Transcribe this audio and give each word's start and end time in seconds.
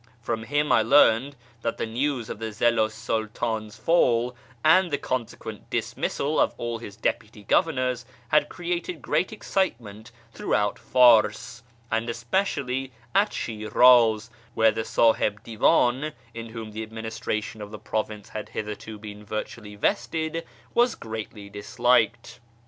From 0.19 0.45
him 0.45 0.71
I 0.71 0.81
learned 0.81 1.35
that 1.61 1.77
the 1.77 1.85
news 1.85 2.27
of 2.27 2.39
the 2.39 2.51
Zillu 2.51 2.89
's 2.89 2.95
Sultan's 2.95 3.77
fall, 3.77 4.35
and 4.65 4.89
the 4.89 4.97
con 4.97 5.27
sequent 5.27 5.69
dismissal 5.69 6.39
of 6.39 6.55
all 6.57 6.79
his 6.79 6.95
deputy 6.95 7.43
governors, 7.43 8.03
had 8.29 8.49
created 8.49 9.03
great 9.03 9.31
excitement 9.31 10.11
throughout 10.33 10.79
Pars, 10.91 11.61
and 11.91 12.09
especially 12.09 12.91
at 13.13 13.29
Shi'raz, 13.29 14.31
where 14.55 14.71
the 14.71 14.81
Siihib 14.85 15.43
Divan, 15.43 16.13
in 16.33 16.49
whom 16.49 16.71
the 16.71 16.81
administration 16.81 17.61
of 17.61 17.69
the 17.69 17.77
province 17.77 18.29
had 18.29 18.49
hitherto 18.49 18.97
been 18.97 19.23
virtually 19.23 19.75
vested, 19.75 20.43
was 20.73 20.95
greatly 20.95 21.47
disliked. 21.47 22.39